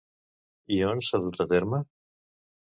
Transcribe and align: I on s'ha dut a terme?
I 0.77 0.79
on 0.93 1.05
s'ha 1.09 1.21
dut 1.27 1.45
a 1.47 1.49
terme? 1.55 1.85